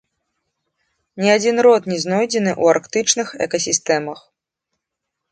[1.23, 4.19] Ні адзін род не знойдзены ў арктычных экасістэмах.